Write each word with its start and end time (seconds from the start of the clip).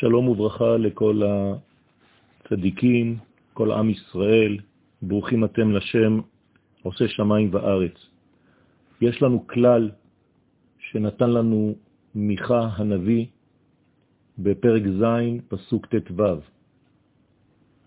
שלום 0.00 0.28
וברכה 0.28 0.76
לכל 0.76 1.22
הצדיקים, 2.44 3.18
כל 3.54 3.72
עם 3.72 3.90
ישראל, 3.90 4.58
ברוכים 5.02 5.44
אתם 5.44 5.72
לשם, 5.72 6.20
עושה 6.82 7.08
שמיים 7.08 7.48
וארץ. 7.52 8.06
יש 9.00 9.22
לנו 9.22 9.46
כלל 9.46 9.90
שנתן 10.78 11.30
לנו 11.30 11.74
מיכה 12.14 12.68
הנביא 12.76 13.26
בפרק 14.38 14.82
ז', 15.00 15.04
פסוק 15.48 15.86
ט"ו. 15.86 16.22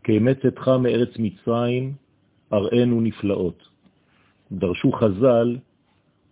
כאמצתך 0.04 0.68
מארץ 0.68 1.10
מצרים, 1.20 1.94
אראנו 2.54 3.02
נפלאות. 3.02 3.64
דרשו 4.52 4.92
חז"ל 4.92 5.58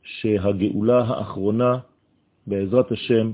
שהגאולה 0.03 0.99
האחרונה, 0.99 1.79
בעזרת 2.47 2.91
השם, 2.91 3.31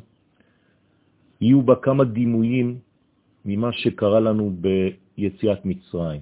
יהיו 1.43 1.61
בה 1.61 1.75
כמה 1.75 2.03
דימויים 2.03 2.79
ממה 3.45 3.71
שקרה 3.71 4.19
לנו 4.19 4.55
ביציאת 4.63 5.65
מצרים. 5.65 6.21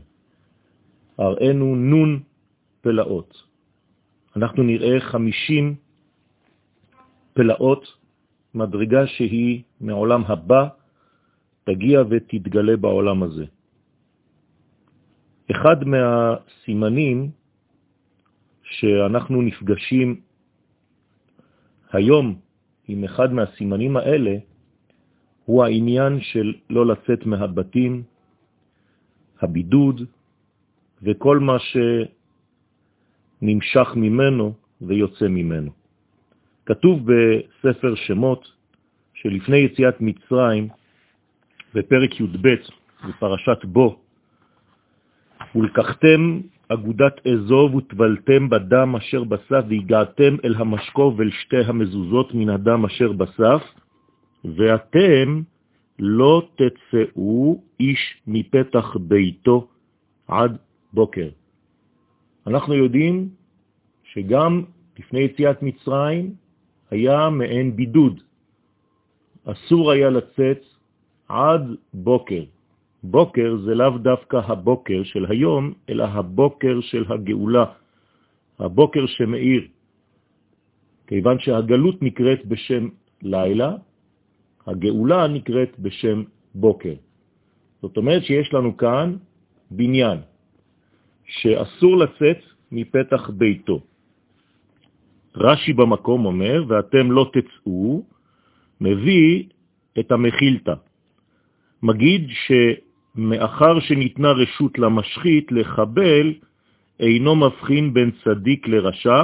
הראינו 1.18 1.76
נון 1.76 2.20
פלאות. 2.82 3.32
אנחנו 4.36 4.64
נראה 4.64 5.00
חמישים 5.00 5.76
פלאות, 7.34 7.84
מדרגה 8.54 9.08
שהיא 9.08 9.64
מעולם 9.82 10.22
הבא, 10.26 10.68
תגיע 11.64 12.02
ותתגלה 12.10 12.78
בעולם 12.78 13.24
הזה. 13.24 13.46
אחד 15.52 15.84
מהסימנים 15.84 17.32
שאנחנו 18.64 19.42
נפגשים 19.42 20.22
היום 21.92 22.40
עם 22.88 23.04
אחד 23.04 23.34
מהסימנים 23.34 23.98
האלה, 23.98 24.34
הוא 25.52 25.64
העניין 25.64 26.22
של 26.22 26.54
לא 26.70 26.86
לצאת 26.86 27.26
מהבתים, 27.26 28.04
הבידוד 29.42 30.02
וכל 31.04 31.40
מה 31.40 31.58
שנמשך 33.42 33.88
ממנו 33.96 34.54
ויוצא 34.82 35.28
ממנו. 35.28 35.72
כתוב 36.66 37.04
בספר 37.04 37.96
שמות 37.96 38.48
שלפני 39.14 39.58
יציאת 39.58 40.02
מצרים, 40.02 40.68
בפרק 41.76 42.20
י"ב, 42.20 42.48
בפרשת 43.08 43.66
בו, 43.66 44.00
ולקחתם 45.56 46.42
אגודת 46.68 47.28
אזוב 47.28 47.76
וטבלתם 47.76 48.50
בדם 48.50 48.96
אשר 48.96 49.24
בסף 49.24 49.64
והגעתם 49.70 50.36
אל 50.46 50.56
המשקו 50.56 51.14
ואל 51.18 51.32
שתי 51.32 51.64
המזוזות 51.68 52.34
מן 52.34 52.50
הדם 52.50 52.86
אשר 52.86 53.12
בסף, 53.12 53.81
ואתם 54.46 55.42
לא 56.00 56.50
תצאו 56.56 57.62
איש 57.80 58.22
מפתח 58.28 58.98
ביתו 58.98 59.68
עד 60.28 60.58
בוקר. 60.94 61.30
אנחנו 62.48 62.74
יודעים 62.74 63.30
שגם 64.04 64.64
לפני 65.00 65.20
יציאת 65.20 65.64
מצרים 65.64 66.34
היה 66.92 67.30
מעין 67.30 67.76
בידוד. 67.76 68.22
אסור 69.46 69.92
היה 69.92 70.10
לצאת 70.10 70.62
עד 71.28 71.64
בוקר. 71.94 72.44
בוקר 73.04 73.58
זה 73.66 73.76
לאו 73.76 73.98
דווקא 73.98 74.38
הבוקר 74.38 75.04
של 75.04 75.26
היום, 75.30 75.74
אלא 75.90 76.04
הבוקר 76.04 76.82
של 76.82 77.06
הגאולה, 77.10 77.66
הבוקר 78.60 79.06
שמאיר. 79.06 79.68
כיוון 81.08 81.40
שהגלות 81.40 82.02
נקראת 82.02 82.46
בשם 82.46 82.88
לילה, 83.22 83.76
הגאולה 84.68 85.28
נקראת 85.28 85.80
בשם 85.80 86.24
בוקר. 86.56 86.94
זאת 87.82 87.98
אומרת 87.98 88.24
שיש 88.24 88.54
לנו 88.54 88.78
כאן 88.78 89.16
בניין 89.72 90.18
שאסור 91.26 91.98
לצאת 91.98 92.40
מפתח 92.72 93.30
ביתו. 93.30 93.80
רש"י 95.36 95.74
במקום 95.74 96.26
אומר, 96.26 96.64
ואתם 96.68 97.12
לא 97.12 97.32
תצאו, 97.34 98.04
מביא 98.82 99.44
את 100.00 100.12
המחילתא. 100.12 100.74
מגיד 101.84 102.30
שמאחר 102.30 103.80
שניתנה 103.80 104.32
רשות 104.32 104.80
למשחית 104.80 105.52
לחבל, 105.52 106.34
אינו 107.00 107.36
מבחין 107.36 107.94
בין 107.94 108.12
צדיק 108.24 108.68
לרשע, 108.68 109.24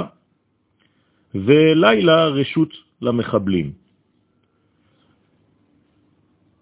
ולילה 1.34 2.26
רשות 2.26 2.72
למחבלים. 3.02 3.72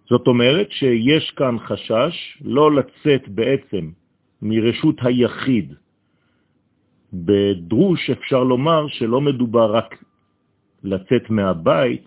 זאת 0.09 0.27
אומרת 0.27 0.71
שיש 0.71 1.31
כאן 1.37 1.59
חשש 1.59 2.39
לא 2.41 2.75
לצאת 2.75 3.29
בעצם 3.29 3.91
מרשות 4.43 4.97
היחיד. 5.03 5.75
בדרוש 7.13 8.11
אפשר 8.11 8.45
לומר 8.45 8.89
שלא 8.89 9.21
מדובר 9.21 9.77
רק 9.77 10.05
לצאת 10.85 11.31
מהבית, 11.31 12.05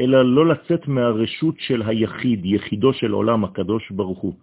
אלא 0.00 0.34
לא 0.34 0.46
לצאת 0.46 0.88
מהרשות 0.88 1.54
של 1.58 1.82
היחיד, 1.82 2.40
יחידו 2.44 2.92
של 2.92 3.10
עולם 3.10 3.44
הקדוש 3.44 3.90
ברוך 3.90 4.18
הוא. 4.18 4.34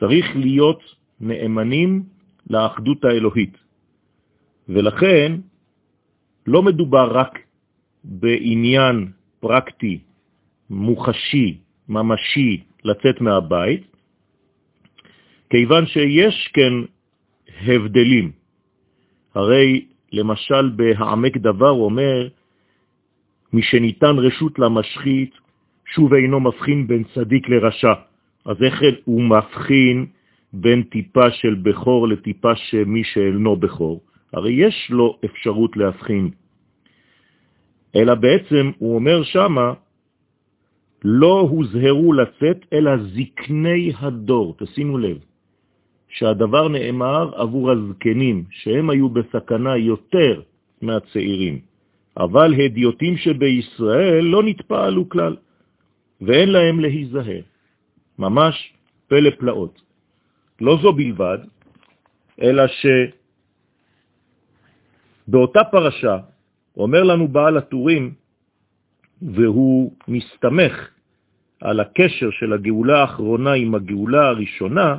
צריך 0.00 0.36
להיות 0.36 0.80
נאמנים 1.20 2.02
לאחדות 2.50 3.04
האלוהית. 3.04 3.56
ולכן 4.68 5.32
לא 6.46 6.62
מדובר 6.62 7.06
רק 7.18 7.38
בעניין 8.04 9.12
פרקטי, 9.40 9.98
מוחשי, 10.70 11.58
ממשי 11.88 12.60
לצאת 12.84 13.20
מהבית, 13.20 13.82
כיוון 15.50 15.86
שיש 15.86 16.50
כן 16.52 16.72
הבדלים. 17.66 18.32
הרי 19.34 19.84
למשל 20.12 20.68
בהעמק 20.76 21.36
דבר 21.36 21.70
אומר, 21.70 22.28
משניתן 23.52 24.18
רשות 24.18 24.58
למשחית, 24.58 25.30
שוב 25.94 26.14
אינו 26.14 26.40
מבחין 26.40 26.86
בין 26.86 27.04
צדיק 27.14 27.48
לרשע. 27.48 27.92
אז 28.44 28.56
איך 28.62 28.82
הוא 29.04 29.22
מבחין 29.22 30.06
בין 30.52 30.82
טיפה 30.82 31.30
של 31.30 31.54
בכור 31.54 32.08
לטיפה 32.08 32.56
שמי 32.56 33.04
שאינו 33.04 33.56
בכור? 33.56 34.00
הרי 34.32 34.52
יש 34.52 34.90
לו 34.90 35.18
אפשרות 35.24 35.76
להבחין. 35.76 36.30
אלא 37.96 38.14
בעצם 38.14 38.70
הוא 38.78 38.94
אומר 38.94 39.22
שמה, 39.22 39.72
לא 41.04 41.40
הוזהרו 41.40 42.12
לצאת 42.12 42.66
אלא 42.72 42.90
זקני 42.96 43.92
הדור. 43.98 44.54
תשימו 44.58 44.98
לב, 44.98 45.18
שהדבר 46.08 46.68
נאמר 46.68 47.30
עבור 47.34 47.70
הזקנים, 47.70 48.44
שהם 48.50 48.90
היו 48.90 49.08
בסכנה 49.08 49.76
יותר 49.76 50.42
מהצעירים. 50.82 51.60
אבל 52.16 52.54
הדיוטים 52.54 53.16
שבישראל 53.16 54.24
לא 54.24 54.42
נתפעלו 54.42 55.08
כלל, 55.08 55.36
ואין 56.20 56.48
להם 56.48 56.80
להיזהר. 56.80 57.42
ממש 58.18 58.72
פלא 59.08 59.30
פלאות. 59.30 59.82
לא 60.60 60.78
זו 60.82 60.92
בלבד, 60.92 61.38
אלא 62.42 62.62
שבאותה 65.26 65.64
פרשה 65.64 66.18
אומר 66.76 67.02
לנו 67.02 67.28
בעל 67.28 67.56
הטורים, 67.56 68.14
והוא 69.22 69.92
מסתמך 70.08 70.91
על 71.62 71.80
הקשר 71.80 72.30
של 72.30 72.52
הגאולה 72.52 73.00
האחרונה 73.00 73.52
עם 73.52 73.74
הגאולה 73.74 74.28
הראשונה, 74.28 74.98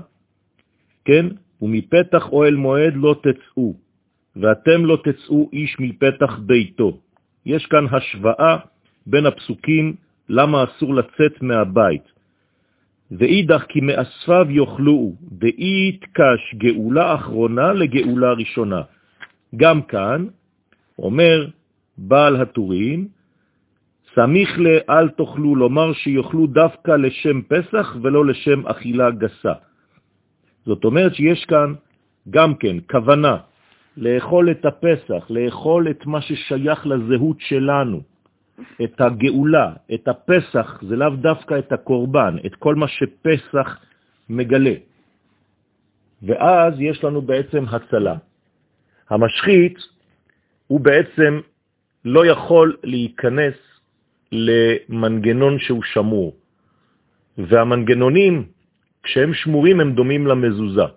כן? 1.06 1.25
ומפתח 1.62 2.29
אוהל 2.31 2.56
מועד 2.56 2.94
לא 2.96 3.16
תצאו, 3.24 3.74
ואתם 4.35 4.85
לא 4.85 4.97
תצאו 5.03 5.50
איש 5.53 5.75
מפתח 5.79 6.40
ביתו. 6.46 6.97
יש 7.46 7.66
כאן 7.66 7.85
השוואה 7.91 8.57
בין 9.07 9.25
הפסוקים 9.25 9.96
למה 10.29 10.64
אסור 10.64 10.96
לצאת 10.96 11.41
מהבית. 11.41 12.03
ואידך 13.11 13.64
כי 13.70 13.82
מאספיו 13.82 14.47
יאכלו, 14.49 15.14
דאי 15.22 15.97
תקש 16.02 16.55
גאולה 16.55 17.16
אחרונה 17.16 17.73
לגאולה 17.73 18.32
ראשונה. 18.34 18.82
גם 19.55 19.82
כאן 19.82 20.26
אומר 20.99 21.47
בעל 21.97 22.35
הטורים, 22.35 23.08
סמיך 24.16 24.60
לאל 24.60 25.10
תאכלו, 25.10 25.56
לומר 25.56 25.94
שיאכלו 25.94 26.48
דווקא 26.48 26.92
לשם 26.92 27.42
פסח 27.42 27.96
ולא 28.02 28.26
לשם 28.26 28.68
אכילה 28.68 29.12
גסה. 29.12 29.54
זאת 30.66 30.86
אומרת 30.86 31.16
שיש 31.16 31.46
כאן 31.46 31.74
גם 32.30 32.56
כן 32.56 32.78
כוונה 32.92 33.38
לאכול 33.98 34.52
את 34.52 34.66
הפסח, 34.66 35.26
לאכול 35.30 35.90
את 35.90 36.06
מה 36.06 36.22
ששייך 36.22 36.88
לזהות 36.88 37.38
שלנו, 37.40 38.02
את 38.84 39.02
הגאולה, 39.02 39.74
את 39.94 40.08
הפסח, 40.08 40.84
זה 40.88 40.96
לאו 40.96 41.10
דווקא 41.10 41.60
את 41.60 41.72
הקורבן, 41.72 42.36
את 42.46 42.56
כל 42.56 42.76
מה 42.76 42.88
שפסח 42.88 43.78
מגלה. 44.30 44.76
ואז 46.24 46.74
יש 46.80 47.04
לנו 47.04 47.22
בעצם 47.22 47.64
הצלה. 47.70 48.16
המשחית 49.10 49.78
הוא 50.68 50.80
בעצם 50.80 51.40
לא 52.06 52.26
יכול 52.26 52.78
להיכנס 52.84 53.72
למנגנון 54.34 55.59
שהוא 55.59 55.84
שמור. 55.84 56.34
והמנגנונים, 57.38 58.46
כשהם 59.03 59.34
שמורים, 59.34 59.80
הם 59.80 59.94
דומים 59.94 60.28
למזוזה. 60.28 60.90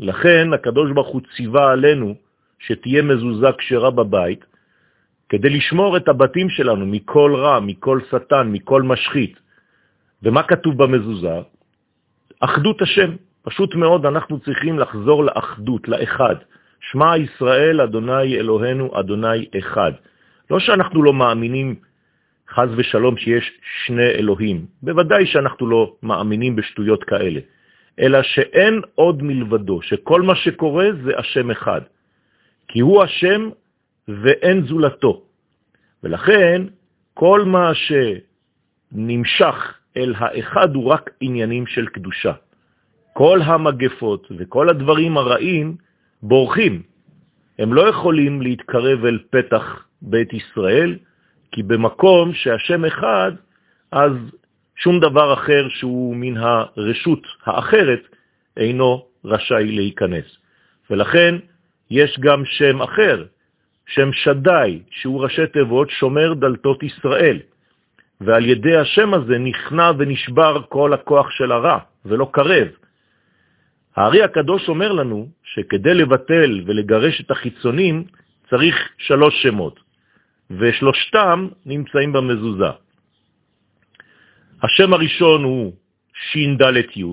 לכן 0.00 0.52
הקדוש 0.52 0.90
ברוך 0.90 1.08
הוא 1.08 1.20
ציווה 1.36 1.72
עלינו 1.72 2.14
שתהיה 2.58 3.02
מזוזה 3.02 3.50
כשרה 3.58 3.90
בבית, 3.90 4.44
כדי 5.28 5.50
לשמור 5.50 5.96
את 5.96 6.08
הבתים 6.08 6.48
שלנו 6.48 6.86
מכל 6.86 7.34
רע, 7.36 7.60
מכל 7.60 8.00
שטן, 8.10 8.48
מכל 8.52 8.82
משחית. 8.82 9.38
ומה 10.22 10.42
כתוב 10.42 10.82
במזוזה? 10.82 11.38
אחדות 12.40 12.82
השם. 12.82 13.10
פשוט 13.42 13.74
מאוד 13.74 14.06
אנחנו 14.06 14.40
צריכים 14.40 14.78
לחזור 14.78 15.24
לאחדות, 15.24 15.88
לאחד. 15.88 16.36
שמע 16.80 17.16
ישראל, 17.16 17.80
אדוני 17.80 18.36
אלוהינו, 18.36 19.00
אדוני 19.00 19.46
אחד. 19.58 19.92
לא 20.50 20.58
שאנחנו 20.58 21.02
לא 21.02 21.12
מאמינים 21.12 21.74
חז 22.54 22.68
ושלום 22.76 23.16
שיש 23.16 23.52
שני 23.86 24.10
אלוהים, 24.20 24.66
בוודאי 24.82 25.26
שאנחנו 25.26 25.66
לא 25.66 25.96
מאמינים 26.02 26.56
בשטויות 26.56 27.04
כאלה, 27.04 27.40
אלא 28.00 28.22
שאין 28.22 28.80
עוד 28.94 29.22
מלבדו, 29.22 29.82
שכל 29.82 30.22
מה 30.22 30.34
שקורה 30.34 30.86
זה 31.04 31.18
השם 31.18 31.50
אחד, 31.50 31.80
כי 32.68 32.80
הוא 32.80 33.02
השם 33.02 33.50
ואין 34.08 34.66
זולתו. 34.66 35.22
ולכן 36.02 36.62
כל 37.14 37.44
מה 37.44 37.72
שנמשך 37.74 39.74
אל 39.96 40.14
האחד 40.16 40.74
הוא 40.74 40.90
רק 40.90 41.10
עניינים 41.20 41.66
של 41.66 41.86
קדושה. 41.86 42.32
כל 43.12 43.40
המגפות 43.44 44.28
וכל 44.38 44.68
הדברים 44.68 45.16
הרעים 45.16 45.76
בורחים. 46.22 46.82
הם 47.58 47.74
לא 47.74 47.88
יכולים 47.88 48.42
להתקרב 48.42 49.04
אל 49.04 49.18
פתח 49.30 49.86
בית 50.02 50.32
ישראל, 50.32 50.98
כי 51.52 51.62
במקום 51.62 52.34
שהשם 52.34 52.84
אחד, 52.84 53.32
אז 53.92 54.12
שום 54.76 55.00
דבר 55.00 55.34
אחר 55.34 55.68
שהוא 55.68 56.16
מן 56.16 56.36
הרשות 56.36 57.26
האחרת 57.44 58.02
אינו 58.56 59.06
רשאי 59.24 59.72
להיכנס. 59.72 60.24
ולכן 60.90 61.34
יש 61.90 62.18
גם 62.20 62.44
שם 62.44 62.82
אחר, 62.82 63.24
שם 63.86 64.12
שדאי, 64.12 64.82
שהוא 64.90 65.22
ראשי 65.22 65.46
תיבות 65.46 65.90
שומר 65.90 66.34
דלתות 66.34 66.82
ישראל. 66.82 67.38
ועל 68.20 68.44
ידי 68.44 68.76
השם 68.76 69.14
הזה 69.14 69.38
נכנע 69.38 69.90
ונשבר 69.98 70.62
כל 70.68 70.92
הכוח 70.92 71.30
של 71.30 71.52
הרע, 71.52 71.78
ולא 72.04 72.28
קרב. 72.32 72.68
הארי 73.96 74.22
הקדוש 74.22 74.68
אומר 74.68 74.92
לנו 74.92 75.28
שכדי 75.44 75.94
לבטל 75.94 76.60
ולגרש 76.66 77.20
את 77.20 77.30
החיצונים 77.30 78.04
צריך 78.50 78.76
שלוש 78.98 79.42
שמות, 79.42 79.80
ושלושתם 80.58 81.48
נמצאים 81.66 82.12
במזוזה. 82.12 82.70
השם 84.62 84.92
הראשון 84.92 85.44
הוא 85.44 85.72
ש"ד 86.14 86.62
י', 86.96 87.04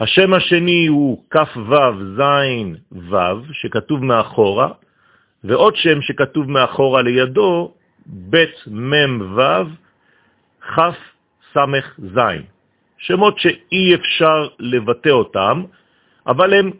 השם 0.00 0.34
השני 0.34 0.86
הוא 0.86 1.24
כ"ו 1.30 1.74
ז' 2.16 2.22
ו', 2.92 3.52
שכתוב 3.52 4.04
מאחורה, 4.04 4.68
ועוד 5.44 5.76
שם 5.76 6.02
שכתוב 6.02 6.50
מאחורה 6.50 7.02
לידו, 7.02 7.74
ב' 8.30 8.44
מ' 8.66 9.36
ו', 9.36 9.64
כ' 10.60 10.80
ס' 11.54 11.58
ז'. 11.98 12.20
שמות 12.98 13.38
שאי 13.38 13.94
אפשר 13.94 14.48
לבטא 14.58 15.08
אותם, 15.08 15.62
אבל 16.26 16.54
הם 16.54 16.70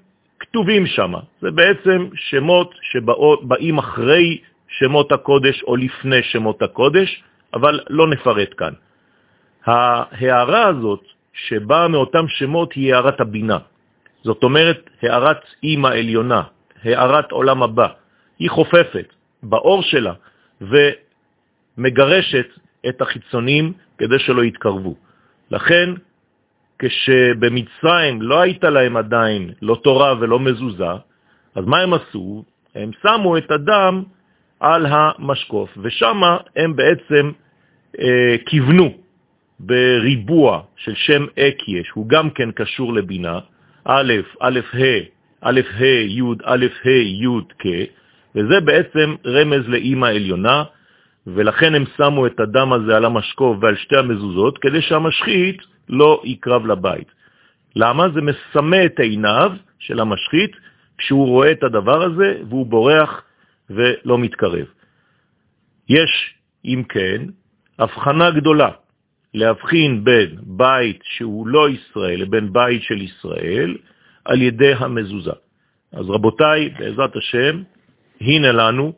כתובים 0.40 0.86
שם. 0.86 1.12
זה 1.40 1.50
בעצם 1.50 2.08
שמות 2.14 2.74
שבאים 2.82 3.78
אחרי 3.78 4.38
שמות 4.78 5.12
הקודש 5.12 5.62
או 5.62 5.76
לפני 5.76 6.22
שמות 6.22 6.62
הקודש, 6.62 7.22
אבל 7.54 7.80
לא 7.90 8.08
נפרט 8.08 8.54
כאן. 8.56 8.72
ההערה 9.66 10.66
הזאת 10.66 11.02
שבאה 11.32 11.88
מאותם 11.88 12.24
שמות 12.28 12.72
היא 12.72 12.94
הערת 12.94 13.20
הבינה. 13.20 13.58
זאת 14.22 14.42
אומרת, 14.42 14.90
הערת 15.02 15.40
אימא 15.62 15.88
עליונה, 15.88 16.42
הערת 16.84 17.32
עולם 17.32 17.62
הבא. 17.62 17.88
היא 18.38 18.50
חופפת 18.50 19.08
באור 19.42 19.82
שלה 19.82 20.14
ומגרשת 20.60 22.46
את 22.88 23.02
החיצונים 23.02 23.72
כדי 23.98 24.18
שלא 24.18 24.44
יתקרבו. 24.44 24.94
לכן 25.50 25.90
כשבמצרים 26.78 28.22
לא 28.22 28.40
הייתה 28.40 28.70
להם 28.70 28.96
עדיין 28.96 29.52
לא 29.62 29.74
תורה 29.84 30.14
ולא 30.20 30.40
מזוזה, 30.40 30.94
אז 31.54 31.64
מה 31.66 31.78
הם 31.78 31.94
עשו? 31.94 32.44
הם 32.74 32.90
שמו 33.02 33.36
את 33.36 33.50
הדם 33.50 34.02
על 34.60 34.86
המשקוף, 34.86 35.70
ושם 35.82 36.20
הם 36.56 36.76
בעצם 36.76 37.30
אה, 38.00 38.36
כיוונו 38.46 38.94
בריבוע 39.60 40.62
של 40.76 40.94
שם 40.94 41.26
אקיה, 41.38 41.84
שהוא 41.84 42.08
גם 42.08 42.30
כן 42.30 42.50
קשור 42.50 42.94
לבינה, 42.94 43.38
א', 43.84 44.12
א', 44.40 44.60
ה', 44.74 45.00
א', 45.40 45.60
ה', 45.78 45.84
י', 45.86 46.22
א', 46.44 46.66
ה', 46.84 46.90
י', 46.90 47.26
כ', 47.58 47.66
וזה 48.34 48.60
בעצם 48.64 49.14
רמז 49.26 49.68
לאימא 49.68 50.06
עליונה, 50.06 50.64
ולכן 51.26 51.74
הם 51.74 51.84
שמו 51.96 52.26
את 52.26 52.40
הדם 52.40 52.72
הזה 52.72 52.96
על 52.96 53.04
המשקוף 53.04 53.56
ועל 53.60 53.76
שתי 53.76 53.96
המזוזות, 53.96 54.58
כדי 54.58 54.82
שהמשחית 54.82 55.62
לא 55.88 56.22
יקרב 56.24 56.66
לבית. 56.66 57.08
למה? 57.76 58.08
זה 58.14 58.20
מסמא 58.20 58.84
את 58.84 59.00
עיניו 59.00 59.52
של 59.78 60.00
המשחית 60.00 60.50
כשהוא 60.98 61.26
רואה 61.26 61.52
את 61.52 61.62
הדבר 61.62 62.02
הזה 62.02 62.34
והוא 62.48 62.66
בורח 62.66 63.22
ולא 63.70 64.18
מתקרב. 64.18 64.66
יש, 65.88 66.34
אם 66.64 66.82
כן, 66.88 67.22
הבחנה 67.78 68.30
גדולה 68.30 68.70
להבחין 69.34 70.04
בין 70.04 70.36
בית 70.42 71.00
שהוא 71.04 71.46
לא 71.46 71.68
ישראל 71.68 72.22
לבין 72.22 72.52
בית 72.52 72.82
של 72.82 73.02
ישראל 73.02 73.76
על 74.24 74.42
ידי 74.42 74.72
המזוזה. 74.74 75.32
אז 75.92 76.10
רבותיי, 76.10 76.68
בעזרת 76.78 77.16
השם, 77.16 77.62
הנה 78.20 78.52
לנו, 78.52 78.92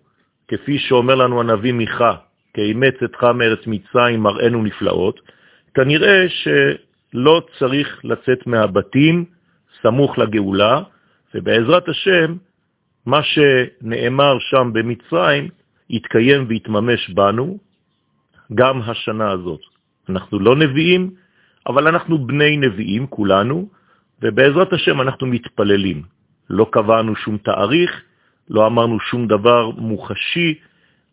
כפי 0.48 0.78
שאומר 0.78 1.14
לנו 1.14 1.40
הנביא 1.40 1.72
מיכה, 1.72 2.16
כי 2.54 2.60
אימץ 2.60 2.94
אתך 3.04 3.22
מארץ 3.24 3.66
מצרים 3.66 4.20
מראינו 4.20 4.62
נפלאות, 4.62 5.20
כנראה 5.74 6.26
שלא 6.28 7.42
צריך 7.58 8.00
לצאת 8.04 8.46
מהבתים 8.46 9.24
סמוך 9.82 10.18
לגאולה, 10.18 10.82
ובעזרת 11.34 11.88
השם, 11.88 12.36
מה 13.06 13.20
שנאמר 13.22 14.38
שם 14.38 14.70
במצרים 14.72 15.48
יתקיים 15.90 16.44
ויתממש 16.48 17.10
בנו 17.10 17.58
גם 18.54 18.82
השנה 18.82 19.30
הזאת. 19.30 19.60
אנחנו 20.08 20.38
לא 20.38 20.56
נביאים, 20.56 21.10
אבל 21.66 21.88
אנחנו 21.88 22.26
בני 22.26 22.56
נביאים 22.56 23.06
כולנו, 23.06 23.68
ובעזרת 24.22 24.72
השם 24.72 25.00
אנחנו 25.00 25.26
מתפללים. 25.26 26.02
לא 26.50 26.66
קבענו 26.70 27.16
שום 27.16 27.36
תאריך, 27.38 28.02
לא 28.50 28.66
אמרנו 28.66 29.00
שום 29.00 29.26
דבר 29.26 29.70
מוחשי, 29.70 30.54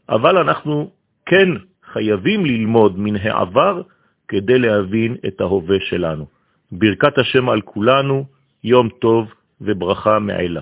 אבל 0.10 0.38
אנחנו 0.38 0.92
כן 1.26 1.50
חייבים 1.94 2.46
ללמוד 2.46 3.00
מן 3.00 3.16
העבר 3.16 3.82
כדי 4.28 4.60
להבין 4.60 5.16
את 5.28 5.42
ההווה 5.42 5.78
שלנו. 5.80 6.26
ברכת 6.72 7.18
השם 7.18 7.50
על 7.50 7.62
כולנו, 7.62 8.26
יום 8.64 8.90
טוב 8.90 9.34
וברכה 9.62 10.20
מעילה. 10.20 10.62